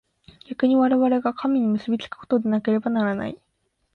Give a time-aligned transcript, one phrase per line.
[0.47, 3.37] 逆に我々が神に結び附くことでなければならない。